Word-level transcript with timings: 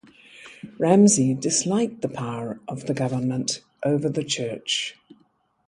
Ramsey 0.79 1.35
disliked 1.35 2.01
the 2.01 2.09
power 2.09 2.59
of 2.67 2.87
the 2.87 2.93
government 2.95 3.61
over 3.85 4.09
the 4.09 4.23
church. 4.23 4.95